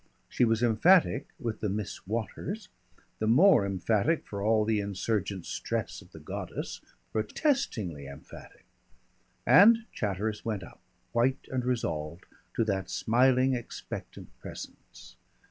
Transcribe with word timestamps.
She 0.29 0.45
was 0.45 0.63
emphatic 0.63 1.27
with 1.39 1.59
the 1.59 1.69
"Miss 1.69 2.07
Waters," 2.07 2.69
the 3.19 3.27
more 3.27 3.67
emphatic 3.67 4.25
for 4.25 4.41
all 4.41 4.65
the 4.65 4.79
insurgent 4.79 5.45
stress 5.45 6.01
of 6.01 6.11
the 6.11 6.19
goddess, 6.19 6.81
protestingly 7.11 8.07
emphatic. 8.07 8.65
And 9.45 9.85
Chatteris 9.93 10.43
went 10.43 10.63
up, 10.63 10.81
white 11.11 11.47
and 11.51 11.63
resolved, 11.63 12.25
to 12.55 12.63
that 12.63 12.89
smiling 12.89 13.53
expectant 13.53 14.35
presence. 14.39 15.17